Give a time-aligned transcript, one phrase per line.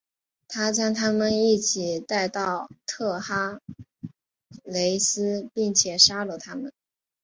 [0.47, 3.61] 他将他们一起带到特哈
[4.63, 6.73] 雷斯并且杀了他们。